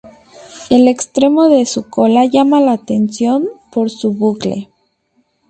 El 0.71 0.87
extremo 0.87 1.47
de 1.47 1.63
su 1.67 1.83
cola 1.87 2.25
llama 2.25 2.59
la 2.59 2.71
atención 2.71 3.47
por 3.71 3.91
su 3.91 4.13
bucle. 4.13 4.67